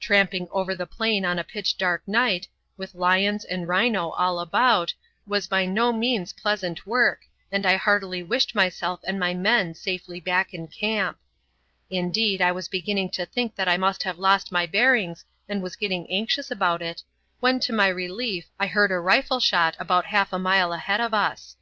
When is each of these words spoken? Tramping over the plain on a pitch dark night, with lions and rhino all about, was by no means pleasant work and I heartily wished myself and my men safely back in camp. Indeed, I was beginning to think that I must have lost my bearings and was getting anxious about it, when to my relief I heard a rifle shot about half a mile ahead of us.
Tramping 0.00 0.48
over 0.50 0.74
the 0.74 0.86
plain 0.86 1.26
on 1.26 1.38
a 1.38 1.44
pitch 1.44 1.76
dark 1.76 2.08
night, 2.08 2.48
with 2.78 2.94
lions 2.94 3.44
and 3.44 3.68
rhino 3.68 4.12
all 4.12 4.40
about, 4.40 4.94
was 5.26 5.46
by 5.46 5.66
no 5.66 5.92
means 5.92 6.32
pleasant 6.32 6.86
work 6.86 7.26
and 7.52 7.66
I 7.66 7.76
heartily 7.76 8.22
wished 8.22 8.54
myself 8.54 9.00
and 9.06 9.20
my 9.20 9.34
men 9.34 9.74
safely 9.74 10.20
back 10.20 10.54
in 10.54 10.68
camp. 10.68 11.18
Indeed, 11.90 12.40
I 12.40 12.50
was 12.50 12.66
beginning 12.66 13.10
to 13.10 13.26
think 13.26 13.56
that 13.56 13.68
I 13.68 13.76
must 13.76 14.04
have 14.04 14.16
lost 14.18 14.50
my 14.50 14.64
bearings 14.64 15.26
and 15.50 15.62
was 15.62 15.76
getting 15.76 16.10
anxious 16.10 16.50
about 16.50 16.80
it, 16.80 17.02
when 17.40 17.60
to 17.60 17.72
my 17.74 17.88
relief 17.88 18.46
I 18.58 18.68
heard 18.68 18.90
a 18.90 18.98
rifle 18.98 19.38
shot 19.38 19.76
about 19.78 20.06
half 20.06 20.32
a 20.32 20.38
mile 20.38 20.72
ahead 20.72 21.02
of 21.02 21.12
us. 21.12 21.56